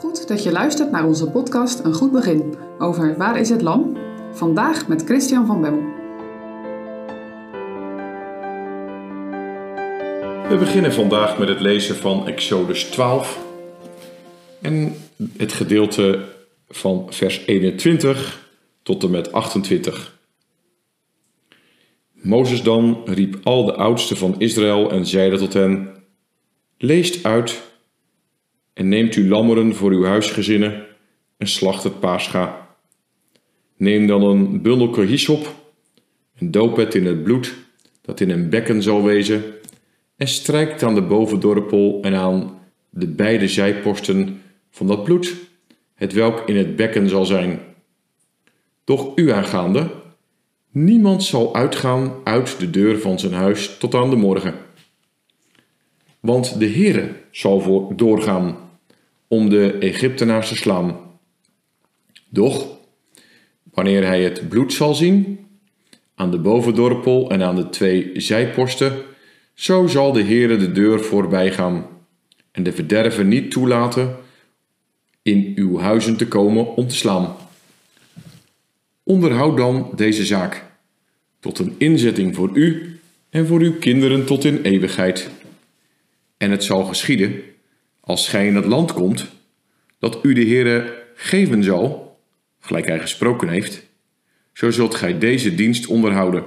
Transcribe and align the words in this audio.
Goed 0.00 0.28
dat 0.28 0.42
je 0.42 0.52
luistert 0.52 0.90
naar 0.90 1.06
onze 1.06 1.30
podcast 1.30 1.84
Een 1.84 1.92
Goed 1.92 2.12
Begin 2.12 2.54
over 2.78 3.16
Waar 3.16 3.40
is 3.40 3.48
het 3.48 3.62
Lam? 3.62 3.96
Vandaag 4.32 4.88
met 4.88 5.04
Christian 5.04 5.46
van 5.46 5.60
Bemmel. 5.60 5.82
We 10.48 10.56
beginnen 10.58 10.92
vandaag 10.92 11.38
met 11.38 11.48
het 11.48 11.60
lezen 11.60 11.96
van 11.96 12.26
Exodus 12.26 12.84
12 12.84 13.44
en 14.60 14.96
het 15.36 15.52
gedeelte 15.52 16.24
van 16.68 17.06
vers 17.10 17.46
21 17.46 18.48
tot 18.82 19.04
en 19.04 19.10
met 19.10 19.32
28. 19.32 20.18
Mozes 22.12 22.62
dan 22.62 23.02
riep 23.04 23.38
al 23.42 23.64
de 23.64 23.74
oudsten 23.74 24.16
van 24.16 24.34
Israël 24.38 24.90
en 24.90 25.06
zeide 25.06 25.38
tot 25.38 25.52
hen: 25.52 25.88
Leest 26.78 27.24
uit 27.24 27.69
en 28.80 28.88
neemt 28.88 29.16
u 29.16 29.28
lammeren 29.28 29.74
voor 29.74 29.90
uw 29.90 30.04
huisgezinnen 30.04 30.86
en 31.36 31.46
slacht 31.46 31.82
het 31.82 32.00
paascha. 32.00 32.68
Neem 33.76 34.06
dan 34.06 34.22
een 34.22 34.62
bundelke 34.62 35.00
hyssop 35.00 35.54
en 36.34 36.50
doop 36.50 36.76
het 36.76 36.94
in 36.94 37.06
het 37.06 37.22
bloed 37.22 37.54
dat 38.00 38.20
in 38.20 38.30
een 38.30 38.48
bekken 38.48 38.82
zal 38.82 39.04
wezen 39.04 39.44
en 40.16 40.28
strijkt 40.28 40.82
aan 40.82 40.94
de 40.94 41.02
bovendorpel 41.02 41.98
en 42.02 42.14
aan 42.14 42.58
de 42.90 43.06
beide 43.06 43.48
zijposten 43.48 44.42
van 44.70 44.86
dat 44.86 45.04
bloed, 45.04 45.34
het 45.94 46.12
welk 46.12 46.48
in 46.48 46.56
het 46.56 46.76
bekken 46.76 47.08
zal 47.08 47.24
zijn. 47.24 47.60
Doch 48.84 49.16
u 49.16 49.30
aangaande, 49.32 49.90
niemand 50.70 51.24
zal 51.24 51.54
uitgaan 51.54 52.12
uit 52.24 52.58
de 52.58 52.70
deur 52.70 53.00
van 53.00 53.18
zijn 53.18 53.32
huis 53.32 53.76
tot 53.78 53.94
aan 53.94 54.10
de 54.10 54.16
morgen. 54.16 54.54
Want 56.20 56.58
de 56.58 56.68
Heere 56.68 57.14
zal 57.30 57.60
voor 57.60 57.96
doorgaan 57.96 58.68
om 59.30 59.48
de 59.48 59.72
Egyptenaars 59.72 60.48
te 60.48 60.56
slaan. 60.56 60.96
Doch, 62.28 62.66
wanneer 63.72 64.06
hij 64.06 64.22
het 64.22 64.48
bloed 64.48 64.72
zal 64.72 64.94
zien, 64.94 65.46
aan 66.14 66.30
de 66.30 66.38
bovendorpel 66.38 67.30
en 67.30 67.42
aan 67.42 67.56
de 67.56 67.68
twee 67.68 68.10
zijposten, 68.14 69.02
zo 69.54 69.86
zal 69.86 70.12
de 70.12 70.22
Heere 70.22 70.56
de 70.56 70.72
deur 70.72 71.00
voorbij 71.00 71.52
gaan 71.52 71.86
en 72.50 72.62
de 72.62 72.72
verderven 72.72 73.28
niet 73.28 73.50
toelaten 73.50 74.16
in 75.22 75.52
uw 75.54 75.78
huizen 75.78 76.16
te 76.16 76.28
komen 76.28 76.76
om 76.76 76.88
te 76.88 76.96
slaan. 76.96 77.36
Onderhoud 79.02 79.56
dan 79.56 79.90
deze 79.96 80.24
zaak 80.24 80.64
tot 81.40 81.58
een 81.58 81.74
inzetting 81.78 82.34
voor 82.34 82.50
u 82.52 82.98
en 83.28 83.46
voor 83.46 83.60
uw 83.60 83.78
kinderen 83.78 84.26
tot 84.26 84.44
in 84.44 84.62
eeuwigheid. 84.62 85.30
En 86.36 86.50
het 86.50 86.64
zal 86.64 86.84
geschieden, 86.84 87.42
als 88.10 88.28
gij 88.28 88.46
in 88.46 88.54
het 88.54 88.64
land 88.64 88.92
komt, 88.92 89.26
dat 89.98 90.18
u 90.22 90.32
de 90.32 90.44
Heere 90.44 91.04
geven 91.14 91.64
zal, 91.64 92.18
gelijk 92.60 92.86
hij 92.86 93.00
gesproken 93.00 93.48
heeft, 93.48 93.86
zo 94.52 94.70
zult 94.70 94.94
gij 94.94 95.18
deze 95.18 95.54
dienst 95.54 95.86
onderhouden. 95.86 96.44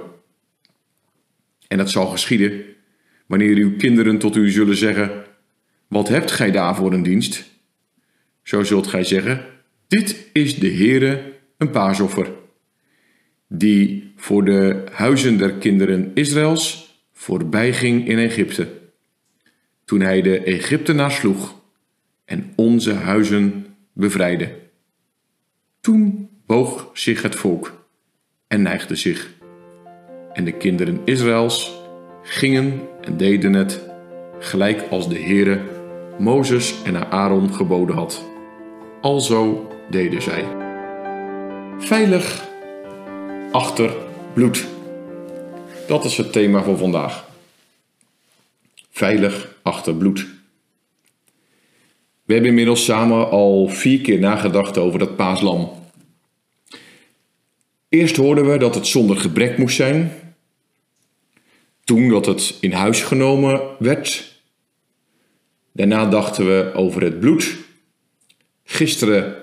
En 1.68 1.78
het 1.78 1.90
zal 1.90 2.06
geschieden, 2.06 2.64
wanneer 3.26 3.56
uw 3.56 3.76
kinderen 3.76 4.18
tot 4.18 4.36
u 4.36 4.50
zullen 4.50 4.76
zeggen, 4.76 5.24
wat 5.88 6.08
hebt 6.08 6.30
gij 6.30 6.50
daar 6.50 6.76
voor 6.76 6.92
een 6.92 7.02
dienst? 7.02 7.44
Zo 8.42 8.62
zult 8.62 8.86
gij 8.86 9.04
zeggen, 9.04 9.44
dit 9.88 10.30
is 10.32 10.58
de 10.58 10.72
Heere 10.72 11.32
een 11.58 11.70
paasoffer, 11.70 12.32
die 13.48 14.12
voor 14.16 14.44
de 14.44 14.84
huizen 14.92 15.38
der 15.38 15.52
kinderen 15.52 16.10
Israëls 16.14 16.98
voorbijging 17.12 18.08
in 18.08 18.18
Egypte, 18.18 18.83
toen 19.84 20.00
hij 20.00 20.22
de 20.22 20.40
Egyptenaar 20.40 21.10
sloeg 21.10 21.54
en 22.24 22.52
onze 22.56 22.92
huizen 22.92 23.66
bevrijdde. 23.92 24.58
Toen 25.80 26.28
boog 26.46 26.90
zich 26.92 27.22
het 27.22 27.34
volk 27.34 27.86
en 28.46 28.62
neigde 28.62 28.96
zich. 28.96 29.30
En 30.32 30.44
de 30.44 30.52
kinderen 30.52 31.00
Israëls 31.04 31.72
gingen 32.22 32.80
en 33.00 33.16
deden 33.16 33.52
het, 33.52 33.80
gelijk 34.38 34.84
als 34.90 35.08
de 35.08 35.18
Heere 35.18 35.60
Mozes 36.18 36.82
en 36.84 37.10
Aaron 37.10 37.54
geboden 37.54 37.94
had. 37.94 38.24
Alzo 39.00 39.70
deden 39.90 40.22
zij. 40.22 40.44
Veilig 41.78 42.48
achter 43.50 43.96
bloed. 44.34 44.66
Dat 45.86 46.04
is 46.04 46.16
het 46.16 46.32
thema 46.32 46.62
voor 46.62 46.78
vandaag. 46.78 47.23
Veilig 48.94 49.56
achter 49.62 49.94
bloed. 49.94 50.26
We 52.24 52.32
hebben 52.32 52.50
inmiddels 52.50 52.84
samen 52.84 53.30
al 53.30 53.68
vier 53.68 54.00
keer 54.00 54.18
nagedacht 54.18 54.78
over 54.78 54.98
dat 54.98 55.16
paaslam. 55.16 55.72
Eerst 57.88 58.16
hoorden 58.16 58.50
we 58.50 58.58
dat 58.58 58.74
het 58.74 58.86
zonder 58.86 59.16
gebrek 59.16 59.58
moest 59.58 59.76
zijn. 59.76 60.12
Toen 61.84 62.08
dat 62.08 62.26
het 62.26 62.58
in 62.60 62.72
huis 62.72 63.02
genomen 63.02 63.62
werd. 63.78 64.38
Daarna 65.72 66.06
dachten 66.06 66.46
we 66.46 66.72
over 66.74 67.02
het 67.02 67.20
bloed. 67.20 67.56
Gisteren 68.64 69.36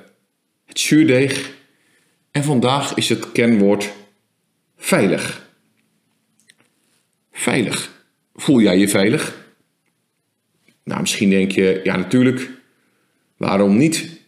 het 0.66 0.80
zuurdeeg. 0.80 1.54
En 2.32 2.44
vandaag 2.44 2.94
is 2.94 3.10
het 3.10 3.32
kenwoord 3.32 3.92
veilig. 4.78 5.50
Veilig. 7.32 8.01
Voel 8.42 8.62
jij 8.62 8.78
je 8.78 8.88
veilig? 8.88 9.54
Nou, 10.84 11.02
misschien 11.02 11.30
denk 11.30 11.52
je, 11.52 11.82
ja 11.84 11.96
natuurlijk, 11.96 12.50
waarom 13.38 13.78
niet? 13.78 14.22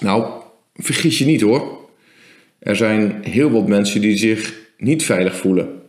Nou, 0.00 0.42
vergis 0.74 1.18
je 1.18 1.24
niet 1.24 1.40
hoor. 1.40 1.90
Er 2.58 2.76
zijn 2.76 3.22
heel 3.24 3.50
wat 3.50 3.68
mensen 3.68 4.00
die 4.00 4.16
zich 4.16 4.54
niet 4.78 5.04
veilig 5.04 5.36
voelen. 5.36 5.82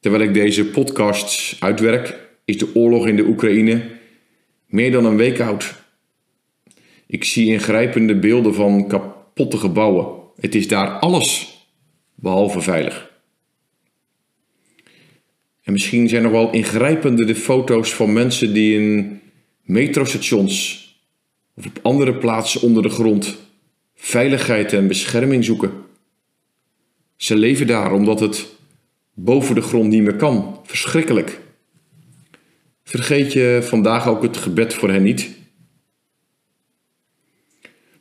Terwijl 0.00 0.22
ik 0.22 0.34
deze 0.34 0.64
podcasts 0.64 1.56
uitwerk, 1.60 2.18
is 2.44 2.58
de 2.58 2.74
oorlog 2.74 3.06
in 3.06 3.16
de 3.16 3.26
Oekraïne 3.26 3.90
meer 4.66 4.92
dan 4.92 5.04
een 5.04 5.16
week 5.16 5.40
oud. 5.40 5.74
Ik 7.06 7.24
zie 7.24 7.46
ingrijpende 7.46 8.18
beelden 8.18 8.54
van 8.54 8.88
kapotte 8.88 9.56
gebouwen. 9.56 10.06
Het 10.40 10.54
is 10.54 10.68
daar 10.68 10.88
alles 10.88 11.56
behalve 12.14 12.60
veilig. 12.60 13.11
En 15.62 15.72
misschien 15.72 16.08
zijn 16.08 16.24
er 16.24 16.30
wel 16.30 16.52
ingrijpende 16.52 17.24
de 17.24 17.34
foto's 17.34 17.94
van 17.94 18.12
mensen 18.12 18.52
die 18.52 18.74
in 18.80 19.20
metrostations 19.62 20.80
of 21.54 21.66
op 21.66 21.78
andere 21.82 22.14
plaatsen 22.14 22.62
onder 22.62 22.82
de 22.82 22.88
grond 22.88 23.36
veiligheid 23.94 24.72
en 24.72 24.88
bescherming 24.88 25.44
zoeken. 25.44 25.72
Ze 27.16 27.36
leven 27.36 27.66
daar 27.66 27.92
omdat 27.92 28.20
het 28.20 28.46
boven 29.14 29.54
de 29.54 29.60
grond 29.60 29.88
niet 29.88 30.02
meer 30.02 30.16
kan. 30.16 30.60
Verschrikkelijk. 30.64 31.40
Vergeet 32.84 33.32
je 33.32 33.58
vandaag 33.62 34.08
ook 34.08 34.22
het 34.22 34.36
gebed 34.36 34.74
voor 34.74 34.90
hen 34.90 35.02
niet. 35.02 35.30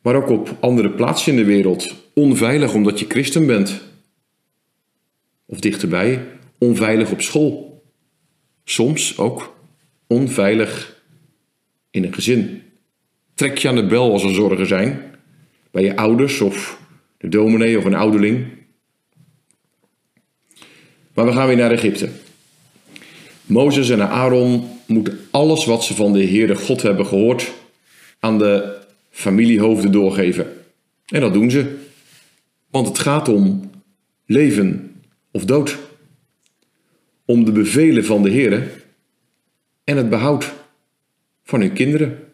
Maar 0.01 0.16
ook 0.16 0.29
op 0.29 0.57
andere 0.59 0.89
plaatsen 0.89 1.31
in 1.31 1.38
de 1.38 1.45
wereld 1.45 1.95
onveilig 2.13 2.73
omdat 2.73 3.00
je 3.00 3.05
christen 3.07 3.45
bent. 3.45 3.81
Of 5.45 5.59
dichterbij, 5.59 6.27
onveilig 6.61 7.11
op 7.11 7.22
school. 7.22 7.83
Soms 8.63 9.17
ook 9.17 9.55
onveilig 10.07 11.01
in 11.91 12.03
een 12.03 12.13
gezin. 12.13 12.61
Trek 13.33 13.57
je 13.57 13.67
aan 13.67 13.75
de 13.75 13.85
bel 13.85 14.11
als 14.11 14.23
er 14.23 14.33
zorgen 14.33 14.67
zijn, 14.67 15.01
bij 15.71 15.83
je 15.83 15.95
ouders 15.95 16.41
of 16.41 16.79
de 17.17 17.29
dominee 17.29 17.77
of 17.77 17.85
een 17.85 17.94
ouderling. 17.94 18.45
Maar 21.13 21.25
we 21.25 21.31
gaan 21.31 21.47
weer 21.47 21.55
naar 21.55 21.71
Egypte. 21.71 22.09
Mozes 23.45 23.89
en 23.89 24.09
Aaron 24.09 24.69
moeten 24.85 25.19
alles 25.31 25.66
wat 25.66 25.83
ze 25.83 25.95
van 25.95 26.13
de 26.13 26.25
Heere 26.25 26.56
God 26.56 26.81
hebben 26.81 27.06
gehoord 27.06 27.51
aan 28.19 28.38
de 28.38 28.77
familiehoofden 29.09 29.91
doorgeven. 29.91 30.53
En 31.06 31.21
dat 31.21 31.33
doen 31.33 31.51
ze. 31.51 31.77
Want 32.69 32.88
het 32.88 33.00
gaat 33.00 33.30
om 33.30 33.69
leven 34.25 34.95
of 35.31 35.45
dood. 35.45 35.77
Om 37.31 37.45
de 37.45 37.51
bevelen 37.51 38.06
van 38.06 38.24
de 38.24 38.31
Heere 38.31 38.68
en 39.83 39.98
het 39.98 40.10
behoud 40.10 40.54
van 41.44 41.60
hun 41.60 41.74
kinderen. 41.74 42.33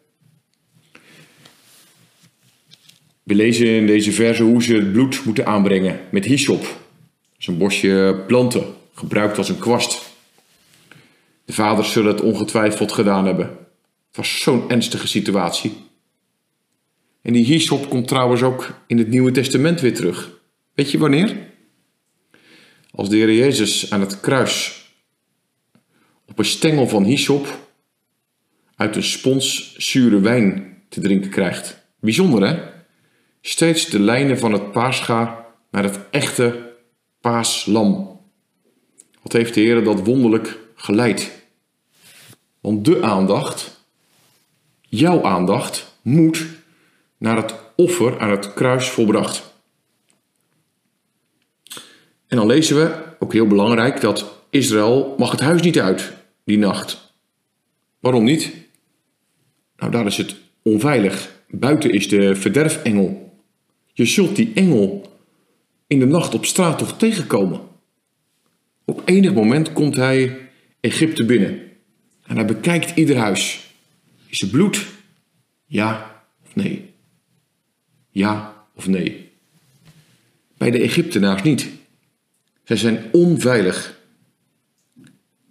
We 3.23 3.35
lezen 3.35 3.67
in 3.67 3.87
deze 3.87 4.11
verse 4.11 4.43
hoe 4.43 4.63
ze 4.63 4.75
het 4.75 4.91
bloed 4.91 5.25
moeten 5.25 5.45
aanbrengen 5.45 5.99
met 6.11 6.25
hyssop. 6.25 6.61
Dat 6.61 7.39
is 7.39 7.47
een 7.47 7.57
bosje 7.57 8.23
planten, 8.27 8.65
gebruikt 8.93 9.37
als 9.37 9.49
een 9.49 9.59
kwast. 9.59 10.13
De 11.45 11.53
vaders 11.53 11.91
zullen 11.91 12.11
het 12.11 12.21
ongetwijfeld 12.21 12.91
gedaan 12.91 13.25
hebben. 13.25 13.45
Het 14.07 14.15
was 14.15 14.41
zo'n 14.41 14.69
ernstige 14.69 15.07
situatie. 15.07 15.73
En 17.21 17.33
die 17.33 17.45
hyssop 17.45 17.89
komt 17.89 18.07
trouwens 18.07 18.41
ook 18.41 18.73
in 18.87 18.97
het 18.97 19.07
Nieuwe 19.07 19.31
Testament 19.31 19.81
weer 19.81 19.95
terug. 19.95 20.31
Weet 20.73 20.91
je 20.91 20.97
wanneer? 20.97 21.37
Als 22.91 23.09
de 23.09 23.15
Heer 23.15 23.33
Jezus 23.33 23.91
aan 23.91 24.01
het 24.01 24.19
kruis 24.19 24.76
op 26.27 26.39
een 26.39 26.45
stengel 26.45 26.87
van 26.87 27.03
hyssop 27.03 27.67
uit 28.75 28.95
een 28.95 29.03
spons 29.03 29.75
zure 29.77 30.19
wijn 30.19 30.77
te 30.89 31.01
drinken 31.01 31.29
krijgt. 31.29 31.85
Bijzonder 31.99 32.47
hè? 32.47 32.63
Steeds 33.41 33.85
de 33.85 33.99
lijnen 33.99 34.39
van 34.39 34.51
het 34.51 34.71
paascha 34.71 35.45
naar 35.71 35.83
het 35.83 35.99
echte 36.11 36.73
paaslam. 37.21 38.19
Wat 39.21 39.33
heeft 39.33 39.53
de 39.53 39.61
Heer 39.61 39.83
dat 39.83 40.05
wonderlijk 40.05 40.57
geleid? 40.75 41.31
Want 42.59 42.85
de 42.85 43.01
aandacht, 43.01 43.85
jouw 44.81 45.23
aandacht, 45.23 45.97
moet 46.01 46.45
naar 47.17 47.35
het 47.35 47.55
offer 47.75 48.19
aan 48.19 48.29
het 48.29 48.53
kruis 48.53 48.89
volbracht. 48.89 49.53
En 52.27 52.37
dan 52.37 52.47
lezen 52.47 52.75
we, 52.75 52.95
ook 53.19 53.33
heel 53.33 53.47
belangrijk, 53.47 54.01
dat 54.01 54.25
Israël 54.49 55.15
mag 55.17 55.31
het 55.31 55.39
huis 55.39 55.61
niet 55.61 55.79
uit 55.79 56.16
die 56.47 56.57
nacht. 56.57 57.13
Waarom 57.99 58.23
niet? 58.23 58.51
Nou, 59.77 59.91
daar 59.91 60.05
is 60.05 60.17
het 60.17 60.35
onveilig. 60.61 61.35
Buiten 61.49 61.91
is 61.91 62.07
de 62.07 62.35
verderfengel. 62.35 63.39
Je 63.93 64.05
zult 64.05 64.35
die 64.35 64.51
engel 64.53 65.11
in 65.87 65.99
de 65.99 66.05
nacht 66.05 66.33
op 66.33 66.45
straat 66.45 66.77
toch 66.77 66.97
tegenkomen. 66.97 67.61
Op 68.85 69.01
enig 69.05 69.33
moment 69.33 69.73
komt 69.73 69.95
hij 69.95 70.49
Egypte 70.79 71.25
binnen 71.25 71.61
en 72.23 72.35
hij 72.35 72.45
bekijkt 72.45 72.97
ieder 72.97 73.17
huis. 73.17 73.71
Is 74.27 74.41
er 74.41 74.47
bloed? 74.47 74.85
Ja 75.65 76.21
of 76.45 76.55
nee? 76.55 76.93
Ja 78.09 78.63
of 78.75 78.87
nee? 78.87 79.29
Bij 80.57 80.71
de 80.71 80.79
Egyptenaars 80.79 81.41
niet. 81.41 81.67
Zij 82.63 82.77
zijn 82.77 83.05
onveilig. 83.11 83.99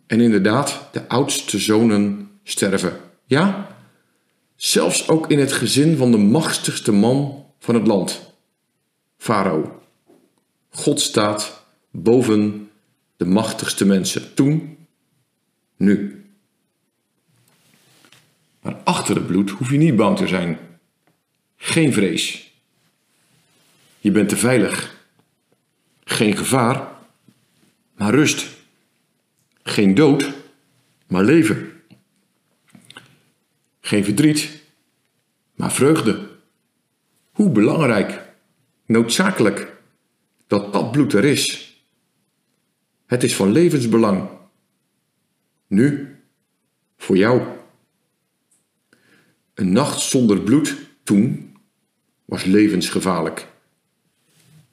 En 0.07 0.21
inderdaad, 0.21 0.89
de 0.93 1.09
oudste 1.09 1.59
zonen 1.59 2.31
sterven. 2.43 3.01
Ja, 3.27 3.77
zelfs 4.57 5.09
ook 5.09 5.31
in 5.31 5.39
het 5.39 5.53
gezin 5.53 5.97
van 5.97 6.11
de 6.11 6.17
machtigste 6.19 6.93
man 6.93 7.45
van 7.59 7.75
het 7.75 7.87
land, 7.87 8.35
Farao. 9.19 9.83
God 10.69 11.01
staat 11.01 11.65
boven 11.91 12.71
de 13.17 13.25
machtigste 13.25 13.85
mensen. 13.85 14.35
Toen, 14.35 14.77
nu. 15.77 16.25
Maar 18.61 18.75
achter 18.85 19.15
het 19.15 19.27
bloed 19.27 19.51
hoef 19.51 19.71
je 19.71 19.77
niet 19.77 19.97
bang 19.97 20.17
te 20.17 20.27
zijn. 20.27 20.59
Geen 21.57 21.93
vrees. 21.93 22.53
Je 23.99 24.11
bent 24.11 24.29
te 24.29 24.37
veilig. 24.37 24.95
Geen 26.05 26.37
gevaar, 26.37 26.89
maar 27.95 28.15
rust. 28.15 28.56
Geen 29.69 29.95
dood, 29.95 30.33
maar 31.07 31.25
leven. 31.25 31.73
Geen 33.81 34.05
verdriet, 34.05 34.63
maar 35.55 35.73
vreugde. 35.73 36.29
Hoe 37.31 37.51
belangrijk, 37.51 38.23
noodzakelijk, 38.85 39.77
dat 40.47 40.73
dat 40.73 40.91
bloed 40.91 41.13
er 41.13 41.25
is. 41.25 41.75
Het 43.07 43.23
is 43.23 43.37
van 43.37 43.53
levensbelang. 43.53 44.29
Nu, 45.67 46.17
voor 46.97 47.17
jou. 47.17 47.43
Een 49.55 49.73
nacht 49.73 50.01
zonder 50.01 50.41
bloed 50.41 50.77
toen 51.03 51.55
was 52.25 52.45
levensgevaarlijk. 52.45 53.47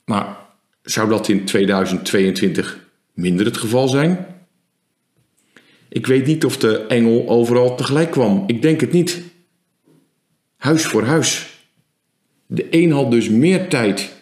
Maar 0.06 0.38
zou 0.82 1.10
dat 1.10 1.28
in 1.28 1.46
2022 1.46 2.88
minder 3.14 3.46
het 3.46 3.58
geval 3.58 3.88
zijn? 3.88 4.33
Ik 5.94 6.08
weet 6.08 6.26
niet 6.26 6.46
of 6.46 6.58
de 6.58 6.78
engel 6.78 7.30
overal 7.30 7.76
tegelijk 7.76 8.12
kwam. 8.12 8.44
Ik 8.48 8.62
denk 8.62 8.82
het 8.82 8.92
niet. 8.92 9.22
Huis 10.56 10.86
voor 10.86 11.04
huis. 11.04 11.60
De 12.46 12.68
een 12.70 12.92
had 12.92 13.12
dus 13.12 13.30
meer 13.30 13.70
tijd 13.70 14.14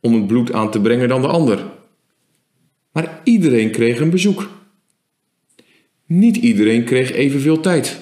om 0.00 0.14
het 0.14 0.26
bloed 0.26 0.52
aan 0.52 0.70
te 0.70 0.80
brengen 0.80 1.08
dan 1.08 1.20
de 1.20 1.26
ander. 1.26 1.70
Maar 2.92 3.20
iedereen 3.24 3.70
kreeg 3.70 4.00
een 4.00 4.10
bezoek. 4.10 4.50
Niet 6.06 6.36
iedereen 6.36 6.84
kreeg 6.84 7.12
evenveel 7.12 7.60
tijd. 7.60 8.00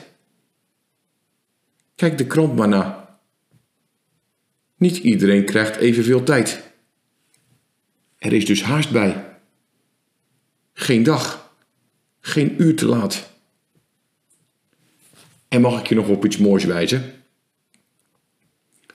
Kijk 1.94 2.18
de 2.18 2.26
krant 2.26 2.56
maar 2.56 2.68
na. 2.68 3.18
Niet 4.76 4.96
iedereen 4.96 5.44
krijgt 5.44 5.76
evenveel 5.76 6.22
tijd. 6.22 6.62
Er 8.18 8.32
is 8.32 8.46
dus 8.46 8.62
haast 8.62 8.90
bij. 8.90 9.38
Geen 10.72 11.02
dag, 11.02 11.45
geen 12.26 12.62
uur 12.62 12.76
te 12.76 12.86
laat. 12.86 13.32
En 15.48 15.60
mag 15.60 15.80
ik 15.80 15.86
je 15.86 15.94
nog 15.94 16.08
op 16.08 16.24
iets 16.24 16.36
moois 16.36 16.64
wijzen? 16.64 17.12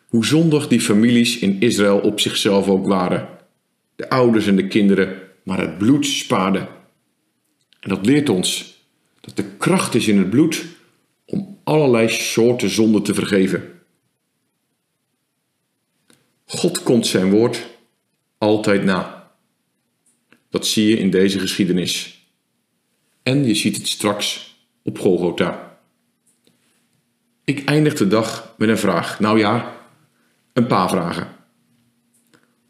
Hoe 0.07 0.25
zondig 0.25 0.67
die 0.67 0.81
families 0.81 1.37
in 1.37 1.61
Israël 1.61 1.99
op 1.99 2.19
zichzelf 2.19 2.67
ook 2.67 2.87
waren. 2.87 3.27
De 3.95 4.09
ouders 4.09 4.47
en 4.47 4.55
de 4.55 4.67
kinderen, 4.67 5.21
maar 5.43 5.59
het 5.59 5.77
bloed 5.77 6.05
spaarden. 6.05 6.67
En 7.79 7.89
dat 7.89 8.05
leert 8.05 8.29
ons 8.29 8.79
dat 9.19 9.35
de 9.35 9.45
kracht 9.57 9.95
is 9.95 10.07
in 10.07 10.17
het 10.17 10.29
bloed 10.29 10.65
om 11.25 11.59
allerlei 11.63 12.09
soorten 12.09 12.69
zonden 12.69 13.03
te 13.03 13.13
vergeven. 13.13 13.81
God 16.45 16.83
komt 16.83 17.07
zijn 17.07 17.29
woord 17.29 17.67
altijd 18.37 18.83
na. 18.83 19.31
Dat 20.49 20.67
zie 20.67 20.89
je 20.89 20.97
in 20.97 21.09
deze 21.09 21.39
geschiedenis. 21.39 22.20
En 23.23 23.45
je 23.45 23.55
ziet 23.55 23.77
het 23.77 23.87
straks 23.87 24.55
op 24.83 24.99
Golgotha. 24.99 25.77
Ik 27.43 27.65
eindig 27.65 27.93
de 27.93 28.07
dag 28.07 28.53
met 28.57 28.69
een 28.69 28.77
vraag. 28.77 29.19
Nou 29.19 29.39
ja, 29.39 29.73
een 30.53 30.67
paar 30.67 30.89
vragen. 30.89 31.27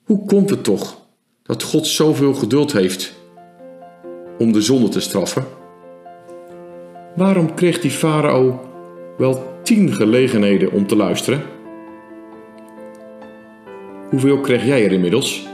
Hoe 0.04 0.26
komt 0.26 0.50
het 0.50 0.64
toch 0.64 0.98
dat 1.44 1.64
God 1.64 1.88
zoveel 1.88 2.34
geduld 2.34 2.72
heeft 2.72 3.14
om 4.38 4.52
de 4.52 4.62
zonde 4.62 4.90
te 4.90 5.00
straffen? 5.00 5.46
Waarom 7.16 7.54
kreeg 7.54 7.80
die 7.80 7.92
farao 7.92 8.70
wel 9.18 9.60
tien 9.64 9.94
gelegenheden 9.94 10.72
om 10.72 10.88
te 10.88 10.96
luisteren? 10.96 11.42
Hoeveel 14.10 14.40
kreeg 14.40 14.66
jij 14.66 14.86
er 14.86 14.92
inmiddels? 14.92 15.48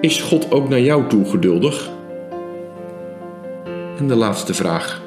Is 0.00 0.20
God 0.20 0.50
ook 0.50 0.68
naar 0.68 0.80
jou 0.80 1.08
toe 1.08 1.24
geduldig? 1.24 1.92
En 3.98 4.08
de 4.08 4.14
laatste 4.14 4.54
vraag. 4.54 5.02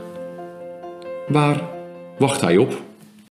Waar 1.28 1.62
wacht 2.18 2.42
hij 2.42 2.58
op? 2.58 2.87